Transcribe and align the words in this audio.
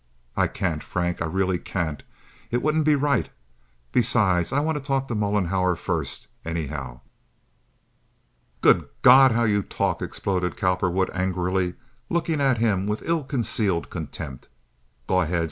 I 0.35 0.47
can't, 0.47 0.81
Frank. 0.81 1.21
I 1.21 1.25
really 1.27 1.59
can't. 1.59 2.01
It 2.49 2.63
wouldn't 2.63 2.85
be 2.85 2.95
right. 2.95 3.29
Besides, 3.91 4.51
I 4.51 4.59
want 4.59 4.75
to 4.79 4.83
talk 4.83 5.07
to 5.09 5.13
Mollenhauer 5.13 5.75
first, 5.77 6.27
anyhow." 6.43 7.01
"Good 8.61 8.89
God, 9.03 9.33
how 9.33 9.43
you 9.43 9.61
talk!" 9.61 10.01
exploded 10.01 10.57
Cowperwood, 10.57 11.11
angrily, 11.13 11.75
looking 12.09 12.41
at 12.41 12.57
him 12.57 12.87
with 12.87 13.03
ill 13.07 13.23
concealed 13.23 13.91
contempt. 13.91 14.47
"Go 15.05 15.21
ahead! 15.21 15.39